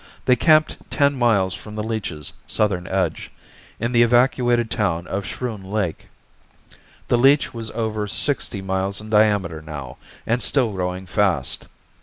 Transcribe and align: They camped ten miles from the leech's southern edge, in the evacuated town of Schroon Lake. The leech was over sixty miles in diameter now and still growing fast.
They 0.25 0.35
camped 0.35 0.77
ten 0.89 1.13
miles 1.13 1.53
from 1.53 1.75
the 1.75 1.83
leech's 1.83 2.33
southern 2.47 2.87
edge, 2.87 3.29
in 3.79 3.91
the 3.91 4.01
evacuated 4.01 4.71
town 4.71 5.05
of 5.05 5.27
Schroon 5.27 5.63
Lake. 5.63 6.07
The 7.09 7.19
leech 7.19 7.53
was 7.53 7.69
over 7.69 8.07
sixty 8.07 8.63
miles 8.63 8.99
in 8.99 9.11
diameter 9.11 9.61
now 9.61 9.97
and 10.25 10.41
still 10.41 10.71
growing 10.71 11.05
fast. 11.05 11.67